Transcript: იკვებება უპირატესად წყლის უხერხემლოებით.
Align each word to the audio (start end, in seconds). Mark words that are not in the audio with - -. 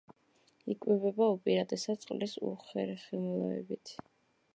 იკვებება 0.73 1.27
უპირატესად 1.33 2.01
წყლის 2.05 2.33
უხერხემლოებით. 2.53 3.93